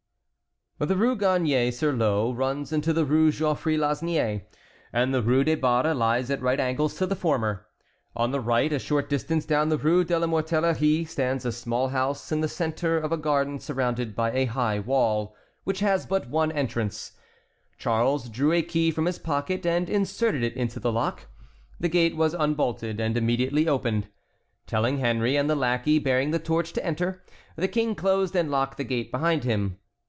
The 0.83 0.95
Rue 0.97 1.15
Garnier 1.15 1.71
sur 1.71 1.91
l'Eau 1.93 2.33
runs 2.33 2.73
into 2.73 2.91
the 2.91 3.05
Rue 3.05 3.29
Geoffroy 3.31 3.77
Lasnier, 3.77 4.41
and 4.91 5.13
the 5.13 5.21
Rue 5.21 5.43
des 5.43 5.53
Barres 5.55 5.95
lies 5.95 6.31
at 6.31 6.41
right 6.41 6.59
angles 6.59 6.95
to 6.95 7.05
the 7.05 7.15
former. 7.15 7.67
On 8.15 8.31
the 8.31 8.39
right, 8.39 8.73
a 8.73 8.79
short 8.79 9.07
distance 9.07 9.45
down 9.45 9.69
the 9.69 9.77
Rue 9.77 10.03
de 10.03 10.17
la 10.17 10.25
Mortellerie, 10.25 11.07
stands 11.07 11.45
a 11.45 11.51
small 11.51 11.89
house 11.89 12.31
in 12.31 12.41
the 12.41 12.47
centre 12.47 12.97
of 12.97 13.11
a 13.11 13.17
garden 13.17 13.59
surrounded 13.59 14.15
by 14.15 14.31
a 14.31 14.45
high 14.45 14.79
wall, 14.79 15.35
which 15.65 15.81
has 15.81 16.07
but 16.07 16.29
one 16.31 16.51
entrance. 16.51 17.11
Charles 17.77 18.27
drew 18.27 18.51
a 18.51 18.63
key 18.63 18.89
from 18.89 19.05
his 19.05 19.19
pocket 19.19 19.67
and 19.67 19.87
inserted 19.87 20.41
it 20.41 20.57
into 20.57 20.79
the 20.79 20.91
lock. 20.91 21.27
The 21.79 21.89
gate 21.89 22.15
was 22.17 22.33
unbolted 22.33 22.99
and 22.99 23.15
immediately 23.15 23.67
opened. 23.67 24.07
Telling 24.65 24.97
Henry 24.97 25.35
and 25.35 25.47
the 25.47 25.53
lackey 25.55 25.99
bearing 25.99 26.31
the 26.31 26.39
torch 26.39 26.73
to 26.73 26.83
enter, 26.83 27.23
the 27.55 27.67
King 27.67 27.93
closed 27.93 28.35
and 28.35 28.49
locked 28.49 28.77
the 28.77 28.83
gate 28.83 29.11
behind 29.11 29.43
him. 29.43 29.77